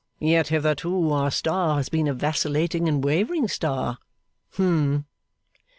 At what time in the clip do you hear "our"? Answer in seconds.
1.11-1.29